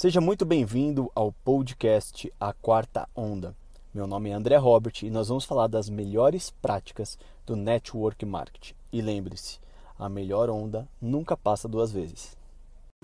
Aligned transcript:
Seja 0.00 0.20
muito 0.20 0.44
bem-vindo 0.44 1.10
ao 1.12 1.32
podcast 1.32 2.32
A 2.38 2.52
Quarta 2.52 3.08
Onda. 3.16 3.52
Meu 3.92 4.06
nome 4.06 4.30
é 4.30 4.32
André 4.32 4.56
Robert 4.56 4.92
e 5.02 5.10
nós 5.10 5.26
vamos 5.26 5.44
falar 5.44 5.66
das 5.66 5.90
melhores 5.90 6.50
práticas 6.62 7.18
do 7.44 7.56
Network 7.56 8.24
Marketing. 8.24 8.74
E 8.92 9.02
lembre-se, 9.02 9.58
a 9.98 10.08
melhor 10.08 10.50
onda 10.50 10.86
nunca 11.02 11.36
passa 11.36 11.66
duas 11.66 11.90
vezes. 11.90 12.36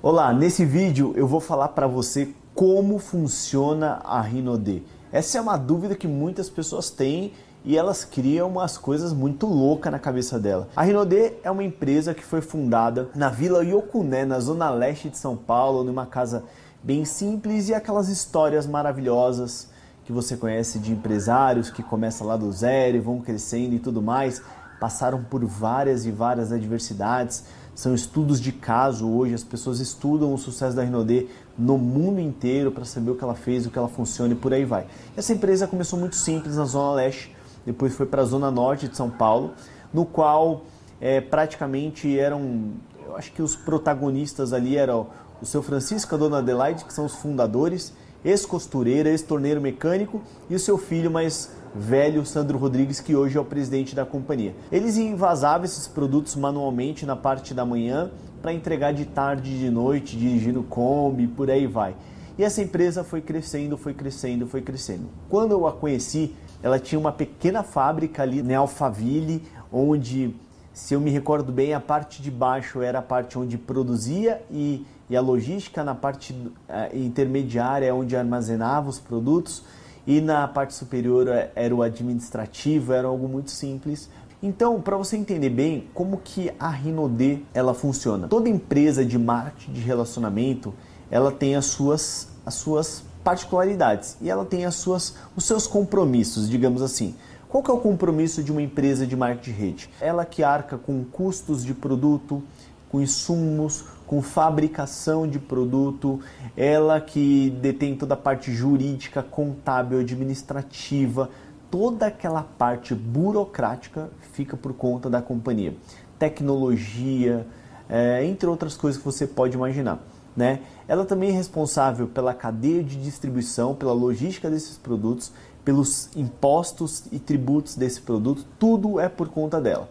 Olá, 0.00 0.32
nesse 0.32 0.64
vídeo 0.64 1.12
eu 1.16 1.26
vou 1.26 1.40
falar 1.40 1.70
para 1.70 1.88
você 1.88 2.32
como 2.54 3.00
funciona 3.00 4.00
a 4.04 4.20
Rinode. 4.20 4.84
Essa 5.10 5.38
é 5.38 5.40
uma 5.40 5.56
dúvida 5.56 5.96
que 5.96 6.06
muitas 6.06 6.48
pessoas 6.48 6.90
têm 6.90 7.32
e 7.64 7.76
elas 7.76 8.04
criam 8.04 8.48
umas 8.48 8.78
coisas 8.78 9.12
muito 9.12 9.48
loucas 9.48 9.90
na 9.90 9.98
cabeça 9.98 10.38
dela. 10.38 10.68
A 10.76 10.84
Rinode 10.84 11.32
é 11.42 11.50
uma 11.50 11.64
empresa 11.64 12.14
que 12.14 12.22
foi 12.22 12.40
fundada 12.40 13.10
na 13.16 13.30
Vila 13.30 13.64
Yokuné, 13.64 14.24
na 14.24 14.38
zona 14.38 14.70
leste 14.70 15.08
de 15.08 15.18
São 15.18 15.36
Paulo, 15.36 15.82
numa 15.82 16.06
casa 16.06 16.44
bem 16.84 17.06
simples 17.06 17.70
e 17.70 17.74
aquelas 17.74 18.10
histórias 18.10 18.66
maravilhosas 18.66 19.70
que 20.04 20.12
você 20.12 20.36
conhece 20.36 20.78
de 20.78 20.92
empresários 20.92 21.70
que 21.70 21.82
começam 21.82 22.26
lá 22.26 22.36
do 22.36 22.52
zero 22.52 22.98
e 22.98 23.00
vão 23.00 23.22
crescendo 23.22 23.74
e 23.74 23.78
tudo 23.78 24.02
mais, 24.02 24.42
passaram 24.78 25.24
por 25.24 25.42
várias 25.46 26.04
e 26.04 26.10
várias 26.10 26.52
adversidades. 26.52 27.44
São 27.74 27.94
estudos 27.94 28.38
de 28.38 28.52
caso 28.52 29.08
hoje, 29.08 29.32
as 29.32 29.42
pessoas 29.42 29.80
estudam 29.80 30.34
o 30.34 30.36
sucesso 30.36 30.76
da 30.76 30.84
Rinode 30.84 31.26
no 31.58 31.78
mundo 31.78 32.20
inteiro 32.20 32.70
para 32.70 32.84
saber 32.84 33.12
o 33.12 33.16
que 33.16 33.24
ela 33.24 33.34
fez, 33.34 33.64
o 33.64 33.70
que 33.70 33.78
ela 33.78 33.88
funciona 33.88 34.34
e 34.34 34.36
por 34.36 34.52
aí 34.52 34.66
vai. 34.66 34.86
Essa 35.16 35.32
empresa 35.32 35.66
começou 35.66 35.98
muito 35.98 36.16
simples 36.16 36.56
na 36.56 36.66
Zona 36.66 36.96
Leste, 36.96 37.34
depois 37.64 37.94
foi 37.94 38.04
para 38.04 38.20
a 38.20 38.24
Zona 38.26 38.50
Norte 38.50 38.88
de 38.88 38.96
São 38.96 39.08
Paulo, 39.08 39.54
no 39.92 40.04
qual 40.04 40.64
é, 41.00 41.20
praticamente 41.20 42.18
eram, 42.18 42.72
eu 43.14 43.18
acho 43.18 43.32
que 43.32 43.42
os 43.42 43.54
protagonistas 43.54 44.52
ali 44.52 44.76
eram 44.76 45.06
o 45.40 45.46
seu 45.46 45.62
Francisco 45.62 46.12
e 46.12 46.16
a 46.16 46.18
dona 46.18 46.38
Adelaide, 46.38 46.84
que 46.84 46.92
são 46.92 47.06
os 47.06 47.14
fundadores, 47.14 47.92
ex-costureira, 48.24 49.08
ex-torneiro 49.08 49.60
mecânico, 49.60 50.20
e 50.50 50.54
o 50.56 50.58
seu 50.58 50.76
filho 50.76 51.12
mais 51.12 51.52
velho, 51.72 52.26
Sandro 52.26 52.58
Rodrigues, 52.58 53.00
que 53.00 53.14
hoje 53.14 53.38
é 53.38 53.40
o 53.40 53.44
presidente 53.44 53.94
da 53.94 54.04
companhia. 54.04 54.52
Eles 54.72 54.96
envasavam 54.96 55.64
esses 55.64 55.86
produtos 55.86 56.34
manualmente 56.34 57.06
na 57.06 57.14
parte 57.14 57.54
da 57.54 57.64
manhã 57.64 58.10
para 58.42 58.52
entregar 58.52 58.92
de 58.92 59.04
tarde 59.04 59.54
e 59.54 59.58
de 59.58 59.70
noite, 59.70 60.16
dirigindo 60.16 60.64
Kombi, 60.64 61.28
por 61.28 61.48
aí 61.48 61.68
vai. 61.68 61.94
E 62.36 62.42
essa 62.42 62.62
empresa 62.62 63.04
foi 63.04 63.20
crescendo, 63.20 63.78
foi 63.78 63.94
crescendo, 63.94 64.48
foi 64.48 64.60
crescendo. 64.60 65.04
Quando 65.28 65.52
eu 65.52 65.68
a 65.68 65.72
conheci, 65.72 66.34
ela 66.60 66.80
tinha 66.80 66.98
uma 66.98 67.12
pequena 67.12 67.62
fábrica 67.62 68.24
ali 68.24 68.40
em 68.40 68.54
Alphaville, 68.54 69.42
onde, 69.72 70.34
se 70.74 70.92
eu 70.92 71.00
me 71.00 71.10
recordo 71.10 71.50
bem, 71.50 71.72
a 71.72 71.80
parte 71.80 72.20
de 72.20 72.30
baixo 72.30 72.82
era 72.82 72.98
a 72.98 73.02
parte 73.02 73.38
onde 73.38 73.56
produzia 73.56 74.42
e 74.50 74.84
e 75.08 75.16
a 75.16 75.20
logística 75.20 75.84
na 75.84 75.94
parte 75.94 76.32
uh, 76.32 76.96
intermediária 76.96 77.86
é 77.86 77.92
onde 77.92 78.16
armazenava 78.16 78.88
os 78.88 78.98
produtos 78.98 79.62
e 80.06 80.20
na 80.20 80.48
parte 80.48 80.74
superior 80.74 81.28
é, 81.28 81.50
era 81.54 81.74
o 81.74 81.82
administrativo, 81.82 82.92
era 82.92 83.08
algo 83.08 83.28
muito 83.28 83.50
simples. 83.50 84.08
Então, 84.42 84.80
para 84.80 84.96
você 84.96 85.16
entender 85.16 85.50
bem 85.50 85.88
como 85.94 86.18
que 86.18 86.52
a 86.58 86.68
Rinode 86.68 87.44
ela 87.54 87.72
funciona. 87.72 88.28
Toda 88.28 88.48
empresa 88.48 89.04
de 89.04 89.18
marketing 89.18 89.72
de 89.72 89.80
relacionamento, 89.80 90.74
ela 91.10 91.30
tem 91.32 91.54
as 91.54 91.66
suas 91.66 92.28
as 92.44 92.54
suas 92.54 93.02
particularidades 93.22 94.18
e 94.20 94.28
ela 94.28 94.44
tem 94.44 94.66
as 94.66 94.74
suas 94.74 95.14
os 95.34 95.44
seus 95.44 95.66
compromissos, 95.66 96.48
digamos 96.48 96.82
assim. 96.82 97.14
Qual 97.54 97.62
que 97.62 97.70
é 97.70 97.72
o 97.72 97.78
compromisso 97.78 98.42
de 98.42 98.50
uma 98.50 98.60
empresa 98.60 99.06
de 99.06 99.14
marketing 99.14 99.52
de 99.52 99.56
rede? 99.56 99.90
Ela 100.00 100.24
que 100.24 100.42
arca 100.42 100.76
com 100.76 101.04
custos 101.04 101.64
de 101.64 101.72
produto, 101.72 102.42
com 102.90 103.00
insumos, 103.00 103.84
com 104.08 104.20
fabricação 104.20 105.24
de 105.24 105.38
produto, 105.38 106.18
ela 106.56 107.00
que 107.00 107.50
detém 107.62 107.94
toda 107.94 108.14
a 108.14 108.16
parte 108.16 108.52
jurídica, 108.52 109.22
contábil, 109.22 110.00
administrativa, 110.00 111.30
toda 111.70 112.08
aquela 112.08 112.42
parte 112.42 112.92
burocrática 112.92 114.10
fica 114.32 114.56
por 114.56 114.72
conta 114.72 115.08
da 115.08 115.22
companhia. 115.22 115.76
Tecnologia, 116.18 117.46
é, 117.88 118.24
entre 118.24 118.48
outras 118.48 118.76
coisas 118.76 118.98
que 119.00 119.06
você 119.06 119.28
pode 119.28 119.54
imaginar. 119.54 120.00
Né? 120.36 120.58
Ela 120.88 121.04
também 121.04 121.30
é 121.30 121.32
responsável 121.32 122.08
pela 122.08 122.34
cadeia 122.34 122.82
de 122.82 123.00
distribuição, 123.00 123.76
pela 123.76 123.92
logística 123.92 124.50
desses 124.50 124.76
produtos, 124.76 125.32
pelos 125.64 126.10
impostos 126.14 127.04
e 127.10 127.18
tributos 127.18 127.74
desse 127.74 128.00
produto, 128.00 128.44
tudo 128.58 129.00
é 129.00 129.08
por 129.08 129.28
conta 129.28 129.60
dela. 129.60 129.88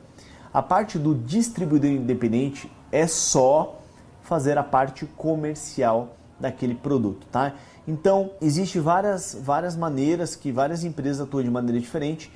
A 0.54 0.62
parte 0.62 1.00
do 1.00 1.16
distribuidor 1.16 1.90
independente 1.90 2.72
é 2.92 3.08
só 3.08 3.82
fazer 4.22 4.58
a 4.58 4.64
parte 4.64 5.06
comercial 5.18 6.16
daquele 6.40 6.76
produto, 6.76 7.26
tá? 7.32 7.54
Então, 7.88 8.32
existe 8.42 8.80
várias, 8.80 9.38
várias 9.42 9.76
maneiras 9.76 10.36
que 10.36 10.52
várias 10.52 10.84
empresas 10.84 11.22
atuam 11.22 11.44
de 11.44 11.50
maneira 11.50 11.80
diferente. 11.80 12.32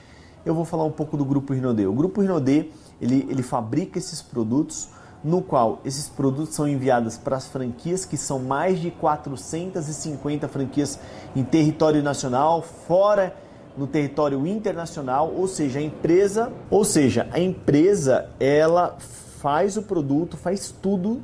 Eu 0.45 0.53
vou 0.53 0.65
falar 0.65 0.83
um 0.83 0.91
pouco 0.91 1.15
do 1.15 1.23
Grupo 1.23 1.53
Rinode. 1.53 1.85
O 1.85 1.93
Grupo 1.93 2.21
Rinode, 2.21 2.71
ele, 2.99 3.25
ele 3.29 3.43
fabrica 3.43 3.97
esses 3.97 4.21
produtos, 4.21 4.89
no 5.23 5.41
qual 5.41 5.79
esses 5.83 6.07
produtos 6.07 6.55
são 6.55 6.67
enviados 6.67 7.17
para 7.17 7.37
as 7.37 7.47
franquias, 7.47 8.05
que 8.05 8.17
são 8.17 8.39
mais 8.39 8.79
de 8.79 8.91
450 8.91 10.47
franquias 10.47 10.99
em 11.35 11.43
território 11.43 12.03
nacional, 12.03 12.61
fora 12.61 13.35
no 13.77 13.85
território 13.85 14.45
internacional, 14.47 15.31
ou 15.35 15.47
seja, 15.47 15.79
a 15.79 15.81
empresa, 15.81 16.51
ou 16.69 16.83
seja, 16.83 17.27
a 17.31 17.39
empresa, 17.39 18.29
ela 18.39 18.97
faz 19.39 19.77
o 19.77 19.83
produto, 19.83 20.35
faz 20.35 20.73
tudo 20.81 21.21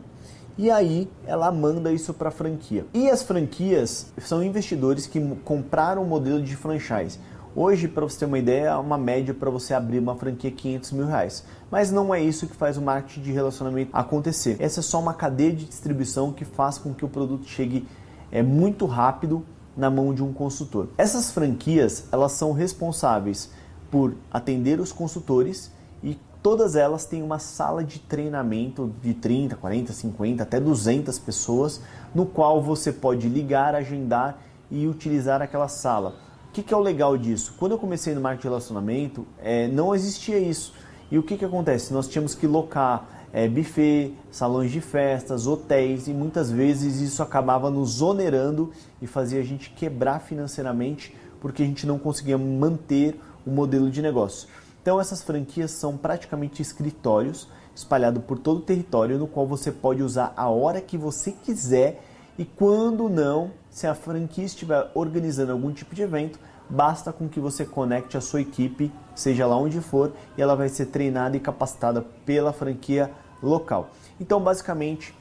e 0.55 0.69
aí 0.69 1.09
ela 1.25 1.51
manda 1.51 1.91
isso 1.91 2.13
para 2.13 2.29
a 2.29 2.31
franquia. 2.31 2.85
E 2.93 3.09
as 3.09 3.23
franquias 3.23 4.13
são 4.19 4.43
investidores 4.43 5.07
que 5.07 5.19
compraram 5.43 6.03
o 6.03 6.05
modelo 6.05 6.41
de 6.41 6.55
franchise. 6.55 7.19
Hoje, 7.55 7.87
para 7.87 8.03
você 8.03 8.19
ter 8.19 8.25
uma 8.25 8.39
ideia, 8.39 8.69
é 8.69 8.75
uma 8.75 8.97
média 8.97 9.33
para 9.33 9.49
você 9.49 9.73
abrir 9.73 9.99
uma 9.99 10.15
franquia 10.15 10.51
500 10.51 10.91
mil 10.91 11.05
reais. 11.05 11.43
Mas 11.73 11.89
não 11.89 12.13
é 12.13 12.21
isso 12.21 12.45
que 12.45 12.55
faz 12.55 12.77
o 12.77 12.83
marketing 12.83 13.21
de 13.21 13.31
relacionamento 13.31 13.89
acontecer. 13.97 14.57
Essa 14.59 14.79
é 14.79 14.83
só 14.83 14.99
uma 14.99 15.11
cadeia 15.11 15.51
de 15.51 15.65
distribuição 15.65 16.31
que 16.31 16.45
faz 16.45 16.77
com 16.77 16.93
que 16.93 17.03
o 17.03 17.09
produto 17.09 17.47
chegue 17.47 17.87
é, 18.31 18.43
muito 18.43 18.85
rápido 18.85 19.43
na 19.75 19.89
mão 19.89 20.13
de 20.13 20.21
um 20.21 20.31
consultor. 20.31 20.89
Essas 20.99 21.31
franquias 21.31 22.05
elas 22.11 22.33
são 22.33 22.51
responsáveis 22.51 23.49
por 23.89 24.13
atender 24.31 24.79
os 24.79 24.91
consultores 24.91 25.71
e 26.03 26.15
Todas 26.43 26.75
elas 26.75 27.05
têm 27.05 27.23
uma 27.23 27.39
sala 27.39 27.85
de 27.85 27.99
treinamento 27.99 28.93
de 29.01 29.13
30, 29.13 29.55
40, 29.55 29.93
50, 29.93 30.43
até 30.43 30.59
200 30.59 31.17
pessoas, 31.17 31.81
no 32.13 32.25
qual 32.25 32.61
você 32.61 32.91
pode 32.91 33.29
ligar, 33.29 33.73
agendar 33.73 34.37
e 34.69 34.85
utilizar 34.85 35.41
aquela 35.41 35.69
sala. 35.69 36.15
O 36.49 36.51
que, 36.51 36.61
que 36.61 36.73
é 36.73 36.77
o 36.77 36.81
legal 36.81 37.17
disso? 37.17 37.55
Quando 37.57 37.71
eu 37.71 37.79
comecei 37.79 38.13
no 38.13 38.19
marketing 38.19 38.41
de 38.41 38.47
relacionamento, 38.49 39.25
é, 39.41 39.69
não 39.69 39.95
existia 39.95 40.37
isso. 40.37 40.73
E 41.13 41.17
o 41.19 41.21
que, 41.21 41.37
que 41.37 41.45
acontece? 41.45 41.93
Nós 41.93 42.07
tínhamos 42.07 42.33
que 42.33 42.47
locar 42.47 43.27
é, 43.31 43.47
buffet, 43.47 44.15
salões 44.31 44.71
de 44.71 44.81
festas, 44.81 45.45
hotéis 45.45 46.07
e 46.07 46.11
muitas 46.11 46.49
vezes 46.49 47.01
isso 47.01 47.21
acabava 47.21 47.69
nos 47.69 48.01
onerando 48.01 48.71
e 48.99 49.05
fazia 49.05 49.39
a 49.39 49.43
gente 49.43 49.69
quebrar 49.69 50.21
financeiramente 50.21 51.15
porque 51.39 51.61
a 51.61 51.65
gente 51.67 51.85
não 51.85 51.99
conseguia 51.99 52.35
manter 52.35 53.21
o 53.45 53.51
modelo 53.51 53.91
de 53.91 54.01
negócio. 54.01 54.49
Então 54.81 54.99
essas 54.99 55.21
franquias 55.21 55.69
são 55.69 55.95
praticamente 55.95 56.63
escritórios 56.63 57.47
espalhados 57.75 58.23
por 58.23 58.39
todo 58.39 58.57
o 58.57 58.61
território 58.61 59.19
no 59.19 59.27
qual 59.27 59.45
você 59.45 59.71
pode 59.71 60.01
usar 60.01 60.33
a 60.35 60.49
hora 60.49 60.81
que 60.81 60.97
você 60.97 61.31
quiser 61.31 62.03
e 62.39 62.43
quando 62.43 63.07
não, 63.07 63.51
se 63.69 63.85
a 63.85 63.93
franquia 63.93 64.45
estiver 64.45 64.89
organizando 64.95 65.51
algum 65.51 65.71
tipo 65.71 65.93
de 65.93 66.01
evento, 66.01 66.39
basta 66.69 67.11
com 67.11 67.27
que 67.27 67.39
você 67.39 67.65
conecte 67.65 68.17
a 68.17 68.21
sua 68.21 68.41
equipe, 68.41 68.91
seja 69.15 69.45
lá 69.45 69.57
onde 69.57 69.81
for, 69.81 70.13
e 70.37 70.41
ela 70.41 70.55
vai 70.55 70.69
ser 70.69 70.87
treinada 70.87 71.37
e 71.37 71.39
capacitada 71.39 72.05
pela 72.25 72.53
franquia 72.53 73.11
local. 73.41 73.89
Então, 74.19 74.41
basicamente, 74.41 75.13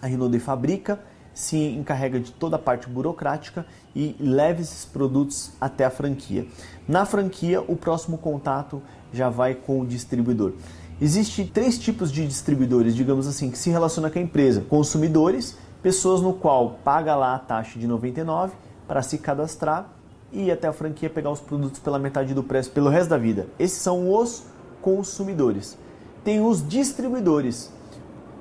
a 0.00 0.06
Rinode 0.06 0.40
fabrica, 0.40 0.98
se 1.34 1.56
encarrega 1.56 2.20
de 2.20 2.30
toda 2.32 2.56
a 2.56 2.58
parte 2.58 2.88
burocrática 2.88 3.64
e 3.94 4.16
leva 4.20 4.60
esses 4.60 4.84
produtos 4.84 5.52
até 5.60 5.84
a 5.84 5.90
franquia. 5.90 6.46
Na 6.86 7.06
franquia, 7.06 7.60
o 7.60 7.76
próximo 7.76 8.18
contato 8.18 8.82
já 9.12 9.28
vai 9.28 9.54
com 9.54 9.80
o 9.80 9.86
distribuidor. 9.86 10.52
Existem 11.00 11.46
três 11.46 11.78
tipos 11.78 12.12
de 12.12 12.26
distribuidores, 12.26 12.94
digamos 12.94 13.26
assim, 13.26 13.50
que 13.50 13.58
se 13.58 13.70
relacionam 13.70 14.10
com 14.10 14.18
a 14.18 14.22
empresa: 14.22 14.60
consumidores, 14.62 15.56
pessoas 15.82 16.20
no 16.20 16.34
qual 16.34 16.78
paga 16.84 17.16
lá 17.16 17.34
a 17.34 17.38
taxa 17.38 17.78
de 17.78 17.86
99 17.86 18.52
para 18.86 19.02
se 19.02 19.18
cadastrar 19.18 19.90
e 20.32 20.50
até 20.50 20.66
a 20.66 20.72
franquia 20.72 21.10
pegar 21.10 21.30
os 21.30 21.40
produtos 21.40 21.80
pela 21.80 21.98
metade 21.98 22.34
do 22.34 22.42
preço 22.42 22.70
pelo 22.70 22.88
resto 22.88 23.10
da 23.10 23.18
vida. 23.18 23.46
Esses 23.58 23.78
são 23.78 24.10
os 24.12 24.44
consumidores. 24.80 25.76
Tem 26.24 26.40
os 26.40 26.66
distribuidores, 26.66 27.70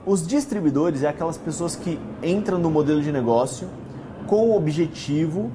os 0.06 0.26
distribuidores 0.26 1.04
é 1.04 1.08
aquelas 1.08 1.38
pessoas 1.38 1.76
que 1.76 2.00
entram 2.24 2.58
no 2.58 2.72
modelo 2.72 3.02
de 3.02 3.12
negócio 3.12 3.68
com 4.26 4.50
o 4.50 4.58
objetivo 4.58 5.52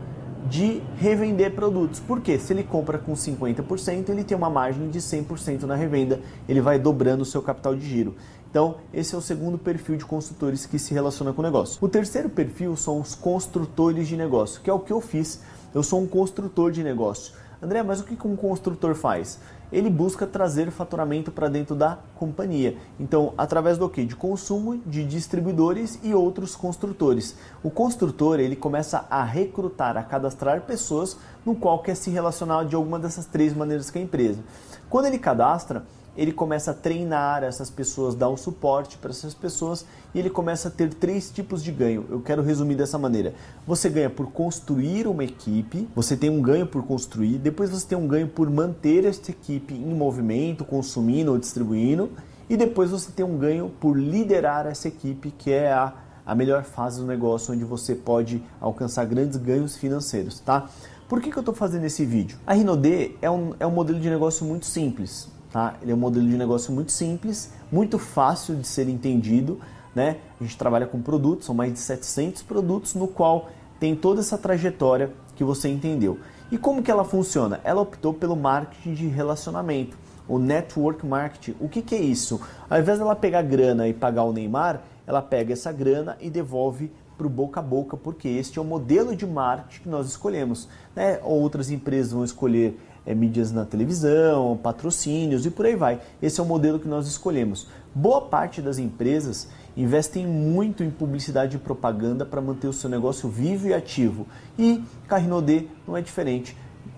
de 0.48 0.80
revender 0.96 1.52
produtos. 1.52 1.98
Porque 1.98 2.38
se 2.38 2.52
ele 2.52 2.62
compra 2.62 2.96
com 2.96 3.12
50%, 3.12 4.08
ele 4.08 4.22
tem 4.22 4.36
uma 4.36 4.48
margem 4.48 4.88
de 4.88 5.00
100% 5.00 5.62
na 5.62 5.74
revenda, 5.74 6.20
ele 6.48 6.60
vai 6.60 6.78
dobrando 6.78 7.22
o 7.22 7.26
seu 7.26 7.42
capital 7.42 7.74
de 7.74 7.84
giro. 7.84 8.14
Então, 8.48 8.76
esse 8.94 9.14
é 9.14 9.18
o 9.18 9.20
segundo 9.20 9.58
perfil 9.58 9.96
de 9.96 10.04
consultores 10.04 10.64
que 10.64 10.78
se 10.78 10.94
relaciona 10.94 11.32
com 11.32 11.42
o 11.42 11.44
negócio. 11.44 11.78
O 11.84 11.88
terceiro 11.88 12.30
perfil 12.30 12.76
são 12.76 13.00
os 13.00 13.14
construtores 13.14 14.06
de 14.06 14.16
negócio, 14.16 14.60
que 14.62 14.70
é 14.70 14.72
o 14.72 14.78
que 14.78 14.92
eu 14.92 15.00
fiz. 15.00 15.42
Eu 15.76 15.82
sou 15.82 16.00
um 16.00 16.06
construtor 16.06 16.72
de 16.72 16.82
negócio. 16.82 17.34
André, 17.60 17.82
mas 17.82 18.00
o 18.00 18.04
que 18.04 18.26
um 18.26 18.34
construtor 18.34 18.94
faz? 18.94 19.38
Ele 19.70 19.90
busca 19.90 20.26
trazer 20.26 20.70
faturamento 20.70 21.30
para 21.30 21.50
dentro 21.50 21.74
da 21.74 21.98
companhia. 22.14 22.78
Então, 22.98 23.34
através 23.36 23.76
do 23.76 23.86
que? 23.86 24.02
De 24.02 24.16
consumo 24.16 24.78
de 24.86 25.04
distribuidores 25.04 26.00
e 26.02 26.14
outros 26.14 26.56
construtores. 26.56 27.36
O 27.62 27.68
construtor 27.68 28.40
ele 28.40 28.56
começa 28.56 29.04
a 29.10 29.22
recrutar, 29.22 29.98
a 29.98 30.02
cadastrar 30.02 30.62
pessoas 30.62 31.18
no 31.44 31.54
qual 31.54 31.80
quer 31.80 31.94
se 31.94 32.08
relacionar 32.08 32.64
de 32.64 32.74
alguma 32.74 32.98
dessas 32.98 33.26
três 33.26 33.52
maneiras 33.52 33.90
com 33.90 33.98
a 33.98 34.00
empresa. 34.00 34.42
Quando 34.88 35.04
ele 35.04 35.18
cadastra, 35.18 35.84
ele 36.16 36.32
começa 36.32 36.70
a 36.70 36.74
treinar 36.74 37.44
essas 37.44 37.68
pessoas, 37.68 38.14
dar 38.14 38.28
um 38.28 38.36
suporte 38.36 38.96
para 38.98 39.10
essas 39.10 39.34
pessoas 39.34 39.84
e 40.14 40.18
ele 40.18 40.30
começa 40.30 40.68
a 40.68 40.70
ter 40.70 40.92
três 40.94 41.30
tipos 41.30 41.62
de 41.62 41.70
ganho. 41.70 42.06
Eu 42.08 42.20
quero 42.20 42.42
resumir 42.42 42.74
dessa 42.74 42.98
maneira. 42.98 43.34
Você 43.66 43.88
ganha 43.88 44.08
por 44.08 44.32
construir 44.32 45.06
uma 45.06 45.24
equipe, 45.24 45.88
você 45.94 46.16
tem 46.16 46.30
um 46.30 46.40
ganho 46.40 46.66
por 46.66 46.82
construir, 46.84 47.38
depois 47.38 47.70
você 47.70 47.86
tem 47.86 47.98
um 47.98 48.06
ganho 48.06 48.28
por 48.28 48.48
manter 48.50 49.04
essa 49.04 49.30
equipe 49.30 49.74
em 49.74 49.94
movimento, 49.94 50.64
consumindo 50.64 51.32
ou 51.32 51.38
distribuindo, 51.38 52.10
e 52.48 52.56
depois 52.56 52.90
você 52.90 53.10
tem 53.10 53.24
um 53.24 53.36
ganho 53.36 53.70
por 53.80 53.98
liderar 53.98 54.66
essa 54.66 54.88
equipe, 54.88 55.32
que 55.36 55.50
é 55.50 55.72
a, 55.72 55.92
a 56.24 56.34
melhor 56.34 56.62
fase 56.62 57.00
do 57.00 57.06
negócio, 57.06 57.52
onde 57.52 57.64
você 57.64 57.94
pode 57.94 58.42
alcançar 58.60 59.04
grandes 59.04 59.36
ganhos 59.36 59.76
financeiros, 59.76 60.40
tá? 60.40 60.68
Por 61.08 61.20
que, 61.20 61.30
que 61.30 61.36
eu 61.36 61.40
estou 61.40 61.54
fazendo 61.54 61.84
esse 61.84 62.04
vídeo? 62.04 62.38
A 62.44 62.52
Rinode 62.52 63.16
é 63.22 63.30
um, 63.30 63.54
é 63.60 63.66
um 63.66 63.70
modelo 63.70 64.00
de 64.00 64.10
negócio 64.10 64.44
muito 64.44 64.66
simples. 64.66 65.28
Tá? 65.50 65.74
Ele 65.80 65.92
é 65.92 65.94
um 65.94 65.98
modelo 65.98 66.28
de 66.28 66.36
negócio 66.36 66.72
muito 66.72 66.92
simples, 66.92 67.52
muito 67.70 67.98
fácil 67.98 68.56
de 68.56 68.66
ser 68.66 68.88
entendido. 68.88 69.60
Né? 69.94 70.18
A 70.40 70.44
gente 70.44 70.56
trabalha 70.58 70.86
com 70.86 71.00
produtos, 71.00 71.46
são 71.46 71.54
mais 71.54 71.72
de 71.72 71.78
700 71.78 72.42
produtos, 72.42 72.94
no 72.94 73.08
qual 73.08 73.48
tem 73.80 73.94
toda 73.94 74.20
essa 74.20 74.36
trajetória 74.36 75.12
que 75.34 75.44
você 75.44 75.68
entendeu. 75.68 76.18
E 76.50 76.56
como 76.56 76.82
que 76.82 76.90
ela 76.90 77.04
funciona? 77.04 77.60
Ela 77.64 77.80
optou 77.80 78.14
pelo 78.14 78.36
marketing 78.36 78.94
de 78.94 79.06
relacionamento, 79.08 79.96
o 80.28 80.38
network 80.38 81.04
marketing. 81.04 81.56
O 81.60 81.68
que, 81.68 81.82
que 81.82 81.94
é 81.94 82.00
isso? 82.00 82.40
Ao 82.68 82.78
invés 82.78 82.98
dela 82.98 83.16
pegar 83.16 83.42
grana 83.42 83.88
e 83.88 83.92
pagar 83.92 84.24
o 84.24 84.32
Neymar, 84.32 84.82
ela 85.06 85.22
pega 85.22 85.52
essa 85.52 85.72
grana 85.72 86.16
e 86.20 86.30
devolve 86.30 86.90
para 87.16 87.26
o 87.26 87.30
boca 87.30 87.60
a 87.60 87.62
boca, 87.62 87.96
porque 87.96 88.28
este 88.28 88.58
é 88.58 88.62
o 88.62 88.64
modelo 88.64 89.16
de 89.16 89.26
marketing 89.26 89.82
que 89.82 89.88
nós 89.88 90.06
escolhemos. 90.06 90.68
Né? 90.94 91.18
Outras 91.22 91.70
empresas 91.70 92.12
vão 92.12 92.24
escolher 92.24 92.78
é, 93.06 93.14
mídias 93.14 93.52
na 93.52 93.64
televisão, 93.64 94.58
patrocínios 94.60 95.46
e 95.46 95.50
por 95.50 95.64
aí 95.64 95.76
vai. 95.76 96.00
Esse 96.20 96.40
é 96.40 96.42
o 96.42 96.46
modelo 96.46 96.78
que 96.78 96.88
nós 96.88 97.06
escolhemos. 97.06 97.68
Boa 97.94 98.20
parte 98.20 98.60
das 98.60 98.78
empresas 98.78 99.48
investem 99.76 100.26
muito 100.26 100.82
em 100.82 100.90
publicidade 100.90 101.56
e 101.56 101.60
propaganda 101.60 102.26
para 102.26 102.40
manter 102.40 102.66
o 102.66 102.72
seu 102.72 102.90
negócio 102.90 103.28
vivo 103.28 103.68
e 103.68 103.74
ativo. 103.74 104.26
E 104.58 104.82
Carrinodê 105.06 105.66
não 105.86 105.96
é 105.96 106.02
diferente. 106.02 106.56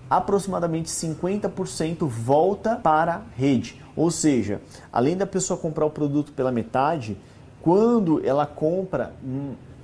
Aproximadamente 0.09 0.89
50% 0.89 2.07
volta 2.07 2.75
para 2.75 3.15
a 3.15 3.21
rede. 3.35 3.81
Ou 3.95 4.09
seja, 4.09 4.61
além 4.91 5.15
da 5.15 5.27
pessoa 5.27 5.59
comprar 5.59 5.85
o 5.85 5.89
produto 5.89 6.31
pela 6.31 6.51
metade, 6.51 7.17
quando 7.61 8.25
ela 8.25 8.45
compra, 8.45 9.13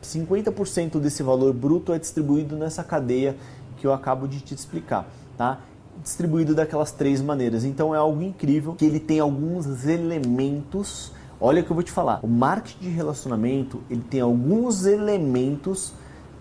50% 0.02 0.96
hum, 0.96 1.00
desse 1.00 1.22
valor 1.22 1.54
bruto 1.54 1.94
é 1.94 2.00
distribuído 2.00 2.56
nessa 2.56 2.84
cadeia 2.84 3.36
que 3.78 3.86
eu 3.86 3.94
acabo 3.94 4.28
de 4.28 4.40
te 4.40 4.56
explicar. 4.56 5.06
Tá? 5.38 5.60
Distribuído 6.02 6.54
daquelas 6.56 6.92
três 6.92 7.22
maneiras. 7.22 7.64
Então 7.64 7.94
é 7.94 7.98
algo 7.98 8.22
incrível 8.22 8.74
que 8.74 8.86
ele 8.86 9.00
tem 9.00 9.20
alguns 9.20 9.86
elementos. 9.86 11.12
Olha 11.40 11.62
o 11.62 11.66
que 11.66 11.72
eu 11.72 11.76
vou 11.76 11.84
te 11.84 11.92
falar. 11.92 12.20
O 12.24 12.28
marketing 12.28 12.84
de 12.84 12.90
relacionamento 12.90 13.82
ele 13.90 14.02
tem 14.02 14.22
alguns 14.22 14.86
elementos 14.86 15.94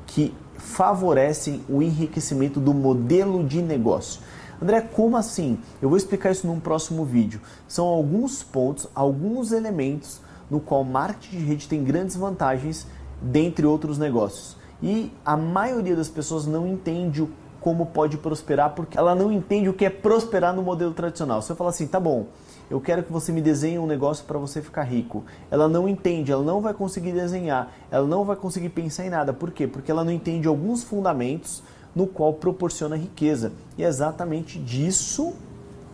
que 0.06 0.34
favorecem 0.56 1.62
o 1.68 1.82
enriquecimento 1.82 2.60
do 2.60 2.72
modelo 2.72 3.44
de 3.44 3.60
negócio. 3.60 4.20
André, 4.62 4.80
como 4.80 5.16
assim? 5.16 5.58
Eu 5.82 5.88
vou 5.88 5.98
explicar 5.98 6.30
isso 6.30 6.46
num 6.46 6.60
próximo 6.60 7.04
vídeo. 7.04 7.40
São 7.66 7.86
alguns 7.86 8.42
pontos, 8.42 8.88
alguns 8.94 9.52
elementos 9.52 10.20
no 10.50 10.60
qual 10.60 10.84
marketing 10.84 11.38
de 11.38 11.44
rede 11.44 11.68
tem 11.68 11.82
grandes 11.82 12.16
vantagens 12.16 12.86
dentre 13.20 13.66
outros 13.66 13.98
negócios. 13.98 14.56
E 14.82 15.12
a 15.24 15.36
maioria 15.36 15.96
das 15.96 16.08
pessoas 16.08 16.46
não 16.46 16.66
entende 16.66 17.22
o 17.22 17.30
como 17.64 17.86
pode 17.86 18.18
prosperar, 18.18 18.74
porque 18.74 18.98
ela 18.98 19.14
não 19.14 19.32
entende 19.32 19.70
o 19.70 19.72
que 19.72 19.86
é 19.86 19.88
prosperar 19.88 20.54
no 20.54 20.62
modelo 20.62 20.92
tradicional. 20.92 21.40
Se 21.40 21.50
eu 21.50 21.56
falar 21.56 21.70
assim, 21.70 21.86
tá 21.86 21.98
bom, 21.98 22.26
eu 22.70 22.78
quero 22.78 23.02
que 23.02 23.10
você 23.10 23.32
me 23.32 23.40
desenhe 23.40 23.78
um 23.78 23.86
negócio 23.86 24.22
para 24.26 24.38
você 24.38 24.60
ficar 24.60 24.82
rico. 24.82 25.24
Ela 25.50 25.66
não 25.66 25.88
entende, 25.88 26.30
ela 26.30 26.44
não 26.44 26.60
vai 26.60 26.74
conseguir 26.74 27.12
desenhar, 27.12 27.72
ela 27.90 28.06
não 28.06 28.22
vai 28.22 28.36
conseguir 28.36 28.68
pensar 28.68 29.06
em 29.06 29.08
nada. 29.08 29.32
Por 29.32 29.50
quê? 29.50 29.66
Porque 29.66 29.90
ela 29.90 30.04
não 30.04 30.12
entende 30.12 30.46
alguns 30.46 30.84
fundamentos 30.84 31.62
no 31.94 32.06
qual 32.06 32.34
proporciona 32.34 32.96
riqueza. 32.96 33.50
E 33.78 33.82
é 33.82 33.88
exatamente 33.88 34.58
disso, 34.58 35.32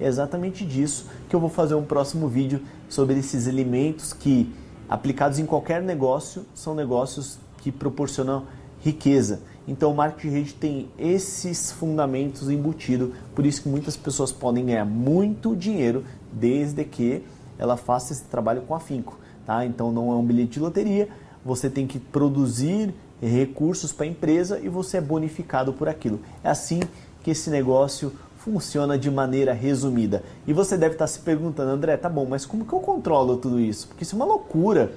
é 0.01 0.09
exatamente 0.09 0.67
disso 0.67 1.07
que 1.29 1.37
eu 1.37 1.39
vou 1.39 1.51
fazer 1.51 1.77
um 1.77 1.85
próximo 1.85 2.27
vídeo 2.27 2.63
sobre 2.89 3.17
esses 3.17 3.47
elementos 3.47 4.13
que 4.13 4.53
aplicados 4.89 5.39
em 5.39 5.47
qualquer 5.47 5.81
negócio 5.81 6.45
são 6.53 6.75
negócios 6.75 7.39
que 7.59 7.71
proporcionam 7.71 8.45
riqueza. 8.81 9.41
Então 9.71 9.93
o 9.93 9.95
marketing 9.95 10.29
de 10.29 10.35
rede 10.35 10.55
tem 10.55 10.89
esses 10.99 11.71
fundamentos 11.71 12.51
embutidos, 12.51 13.11
por 13.37 13.47
isso 13.47 13.63
que 13.63 13.69
muitas 13.69 13.97
pessoas 13.97 14.33
podem 14.33 14.67
ganhar 14.67 14.85
muito 14.85 15.55
dinheiro 15.55 16.05
desde 16.33 16.85
que 16.85 17.23
ela 17.57 17.77
faça 17.77 18.13
esse 18.13 18.25
trabalho 18.25 18.63
com 18.63 18.75
afinco. 18.75 19.17
Tá? 19.47 19.65
Então 19.65 19.93
não 19.93 20.11
é 20.11 20.17
um 20.17 20.25
bilhete 20.25 20.55
de 20.55 20.61
loteria, 20.61 21.09
você 21.45 21.71
tem 21.71 21.87
que 21.87 22.01
produzir 22.01 22.93
recursos 23.23 23.93
para 23.93 24.07
a 24.07 24.09
empresa 24.09 24.59
e 24.59 24.69
você 24.69 24.97
é 24.97 25.01
bonificado 25.01 25.73
por 25.73 25.89
aquilo. 25.89 26.19
É 26.43 26.51
assim 26.51 26.81
que 27.23 27.31
esse 27.31 27.49
negócio 27.49 28.13
funciona 28.39 28.99
de 28.99 29.09
maneira 29.09 29.53
resumida. 29.53 30.25
E 30.49 30.53
você 30.53 30.77
deve 30.77 30.97
estar 30.97 31.07
se 31.07 31.21
perguntando, 31.21 31.71
André, 31.71 31.97
tá 31.97 32.09
bom, 32.09 32.27
mas 32.29 32.45
como 32.45 32.65
que 32.65 32.73
eu 32.73 32.81
controlo 32.81 33.37
tudo 33.37 33.61
isso? 33.61 33.87
Porque 33.87 34.03
isso 34.03 34.17
é 34.17 34.19
uma 34.19 34.25
loucura, 34.25 34.91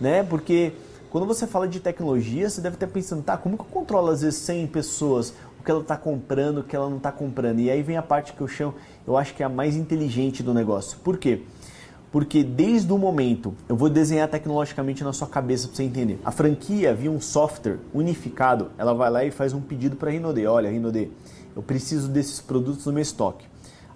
né? 0.00 0.22
Porque 0.22 0.72
quando 1.10 1.26
você 1.26 1.44
fala 1.44 1.66
de 1.66 1.80
tecnologia, 1.80 2.48
você 2.48 2.60
deve 2.60 2.76
estar 2.76 2.86
pensando, 2.86 3.22
tá, 3.22 3.36
como 3.36 3.56
que 3.56 3.62
eu 3.62 3.66
controlo 3.66 4.10
às 4.10 4.22
vezes 4.22 4.38
100 4.38 4.68
pessoas, 4.68 5.34
o 5.58 5.64
que 5.64 5.70
ela 5.70 5.80
está 5.80 5.96
comprando, 5.96 6.58
o 6.58 6.62
que 6.62 6.74
ela 6.74 6.88
não 6.88 6.98
está 6.98 7.10
comprando? 7.10 7.58
E 7.58 7.68
aí 7.68 7.82
vem 7.82 7.96
a 7.96 8.02
parte 8.02 8.32
que 8.32 8.40
eu 8.40 8.46
chamo, 8.46 8.74
eu 9.04 9.16
acho 9.16 9.34
que 9.34 9.42
é 9.42 9.46
a 9.46 9.48
mais 9.48 9.74
inteligente 9.74 10.40
do 10.40 10.54
negócio. 10.54 10.98
Por 11.00 11.18
quê? 11.18 11.42
Porque 12.12 12.44
desde 12.44 12.92
o 12.92 12.98
momento, 12.98 13.54
eu 13.68 13.76
vou 13.76 13.90
desenhar 13.90 14.28
tecnologicamente 14.28 15.02
na 15.02 15.12
sua 15.12 15.26
cabeça 15.26 15.66
para 15.66 15.76
você 15.76 15.82
entender. 15.82 16.20
A 16.24 16.30
franquia 16.30 16.94
via 16.94 17.10
um 17.10 17.20
software 17.20 17.78
unificado, 17.92 18.70
ela 18.78 18.94
vai 18.94 19.10
lá 19.10 19.24
e 19.24 19.32
faz 19.32 19.52
um 19.52 19.60
pedido 19.60 19.96
para 19.96 20.10
a 20.10 20.12
Rinode. 20.12 20.46
Olha, 20.46 20.70
Rinode, 20.70 21.10
eu 21.56 21.62
preciso 21.62 22.08
desses 22.08 22.40
produtos 22.40 22.86
no 22.86 22.92
meu 22.92 23.02
estoque. 23.02 23.46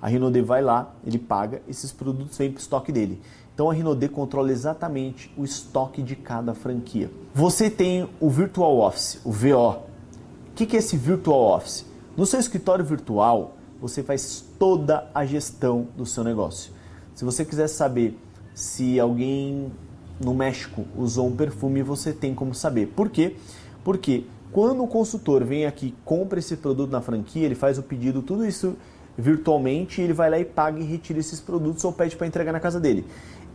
A 0.03 0.09
Rinode 0.09 0.43
vai 0.43 0.63
lá, 0.63 0.93
ele 1.07 1.19
paga, 1.19 1.63
esses 1.69 1.91
produtos 1.91 2.37
vêm 2.37 2.51
para 2.51 2.59
o 2.59 2.61
estoque 2.61 2.93
dele. 2.93 3.21
Então 3.55 3.71
a 3.71 3.73
Rinode 3.73 4.09
controla 4.09 4.51
exatamente 4.51 5.33
o 5.37 5.45
estoque 5.45 6.03
de 6.03 6.17
cada 6.17 6.55
franquia. 6.55 7.09
Você 7.33 7.71
tem 7.71 8.09
o 8.21 8.29
Virtual 8.29 8.81
Office, 8.81 9.21
o 9.25 9.31
VO. 9.31 9.79
O 10.51 10.55
que 10.57 10.75
é 10.75 10.81
esse 10.81 10.97
Virtual 10.97 11.57
Office? 11.57 11.87
No 12.17 12.27
seu 12.27 12.41
escritório 12.41 12.85
virtual, 12.85 13.57
você 13.81 14.03
faz 14.03 14.45
toda 14.59 15.09
a 15.15 15.25
gestão 15.25 15.87
do 15.97 16.05
seu 16.05 16.25
negócio. 16.25 16.73
Se 17.15 17.25
você 17.25 17.45
quiser 17.45 17.69
saber 17.69 18.19
se 18.55 18.99
alguém 18.99 19.71
no 20.21 20.35
México 20.35 20.85
usou 20.97 21.29
um 21.29 21.37
perfume, 21.37 21.81
você 21.83 22.13
tem 22.13 22.35
como 22.35 22.55
saber. 22.55 22.89
Por 22.89 23.09
quê? 23.09 23.37
Porque 23.85 24.25
quando 24.51 24.83
o 24.83 24.89
consultor 24.89 25.45
vem 25.45 25.65
aqui, 25.65 25.95
compra 26.05 26.41
esse 26.41 26.57
produto 26.57 26.91
na 26.91 27.01
franquia, 27.01 27.45
ele 27.45 27.55
faz 27.55 27.79
o 27.79 27.83
pedido, 27.85 28.21
tudo 28.21 28.45
isso 28.45 28.77
virtualmente, 29.17 30.01
ele 30.01 30.13
vai 30.13 30.29
lá 30.29 30.39
e 30.39 30.45
paga 30.45 30.81
e 30.81 30.85
retira 30.85 31.21
esses 31.21 31.41
produtos 31.41 31.85
ou 31.85 31.93
pede 31.93 32.17
para 32.17 32.27
entregar 32.27 32.53
na 32.53 32.59
casa 32.59 32.81
dele 32.81 33.05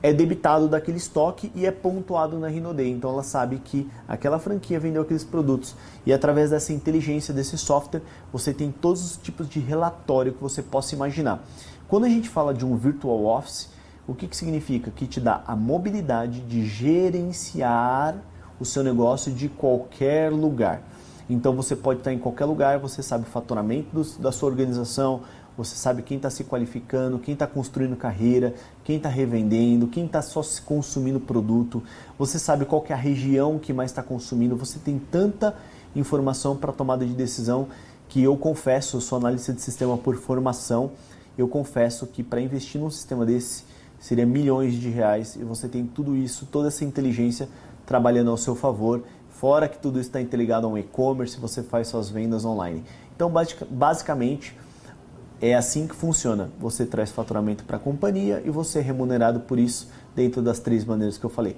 é 0.01 0.13
debitado 0.13 0.67
daquele 0.67 0.97
estoque 0.97 1.51
e 1.53 1.65
é 1.65 1.71
pontuado 1.71 2.39
na 2.39 2.47
Rinode. 2.47 2.87
Então 2.89 3.11
ela 3.11 3.23
sabe 3.23 3.57
que 3.57 3.89
aquela 4.07 4.39
franquia 4.39 4.79
vendeu 4.79 5.01
aqueles 5.01 5.23
produtos. 5.23 5.75
E 6.05 6.13
através 6.13 6.49
dessa 6.49 6.71
inteligência 6.71 7.33
desse 7.33 7.57
software, 7.57 8.01
você 8.31 8.53
tem 8.53 8.71
todos 8.71 9.03
os 9.03 9.17
tipos 9.17 9.47
de 9.49 9.59
relatório 9.59 10.33
que 10.33 10.41
você 10.41 10.61
possa 10.61 10.95
imaginar. 10.95 11.43
Quando 11.87 12.05
a 12.05 12.09
gente 12.09 12.29
fala 12.29 12.53
de 12.53 12.65
um 12.65 12.77
virtual 12.77 13.25
office, 13.25 13.69
o 14.07 14.15
que, 14.15 14.27
que 14.27 14.35
significa? 14.35 14.89
Que 14.89 15.05
te 15.05 15.19
dá 15.19 15.43
a 15.45 15.55
mobilidade 15.55 16.41
de 16.41 16.65
gerenciar 16.65 18.15
o 18.59 18.65
seu 18.65 18.83
negócio 18.83 19.31
de 19.31 19.49
qualquer 19.49 20.31
lugar. 20.31 20.81
Então 21.29 21.53
você 21.55 21.75
pode 21.75 21.99
estar 21.99 22.11
em 22.11 22.17
qualquer 22.17 22.45
lugar, 22.45 22.79
você 22.79 23.03
sabe 23.03 23.25
o 23.25 23.27
faturamento 23.27 23.89
do, 23.93 24.03
da 24.19 24.31
sua 24.31 24.49
organização, 24.49 25.21
você 25.59 25.75
sabe 25.75 26.01
quem 26.01 26.15
está 26.15 26.29
se 26.29 26.45
qualificando, 26.45 27.19
quem 27.19 27.33
está 27.33 27.45
construindo 27.45 27.93
carreira, 27.97 28.55
quem 28.81 28.95
está 28.95 29.09
revendendo, 29.09 29.87
quem 29.87 30.05
está 30.05 30.21
só 30.21 30.41
consumindo 30.63 31.19
produto, 31.19 31.83
você 32.17 32.39
sabe 32.39 32.63
qual 32.63 32.81
é 32.87 32.93
a 32.93 32.95
região 32.95 33.59
que 33.59 33.73
mais 33.73 33.91
está 33.91 34.01
consumindo, 34.01 34.55
você 34.55 34.79
tem 34.79 34.97
tanta 34.97 35.53
informação 35.93 36.55
para 36.55 36.71
tomada 36.71 37.05
de 37.05 37.13
decisão 37.13 37.67
que 38.07 38.23
eu 38.23 38.37
confesso, 38.37 38.95
eu 38.95 39.01
sou 39.01 39.17
analista 39.17 39.51
de 39.51 39.61
sistema 39.61 39.97
por 39.97 40.15
formação, 40.15 40.91
eu 41.37 41.45
confesso 41.45 42.07
que 42.07 42.23
para 42.23 42.39
investir 42.39 42.79
num 42.79 42.89
sistema 42.89 43.25
desse 43.25 43.65
seria 43.99 44.25
milhões 44.25 44.75
de 44.75 44.87
reais 44.87 45.35
e 45.35 45.43
você 45.43 45.67
tem 45.67 45.85
tudo 45.85 46.15
isso, 46.15 46.47
toda 46.49 46.69
essa 46.69 46.85
inteligência 46.85 47.49
trabalhando 47.85 48.31
ao 48.31 48.37
seu 48.37 48.55
favor. 48.55 49.03
Fora 49.27 49.67
que 49.67 49.77
tudo 49.77 49.99
isso 49.99 50.07
está 50.07 50.21
interligado 50.21 50.67
a 50.67 50.69
um 50.69 50.77
e-commerce, 50.77 51.37
você 51.37 51.61
faz 51.61 51.89
suas 51.89 52.09
vendas 52.09 52.45
online. 52.45 52.81
Então, 53.13 53.29
basicamente, 53.69 54.55
é 55.41 55.55
assim 55.55 55.87
que 55.87 55.95
funciona. 55.95 56.49
Você 56.59 56.85
traz 56.85 57.11
faturamento 57.11 57.63
para 57.63 57.77
a 57.77 57.79
companhia 57.79 58.41
e 58.45 58.49
você 58.49 58.79
é 58.79 58.81
remunerado 58.81 59.41
por 59.41 59.59
isso 59.59 59.89
dentro 60.15 60.41
das 60.41 60.59
três 60.59 60.83
maneiras 60.83 61.17
que 61.17 61.25
eu 61.25 61.29
falei. 61.29 61.55